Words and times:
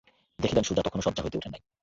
দেখিলেন, 0.39 0.63
সুজা 0.63 0.81
তখনো 0.83 1.01
শয্যা 1.01 1.23
হইতে 1.23 1.37
উঠেন 1.37 1.51
নাই। 1.51 1.61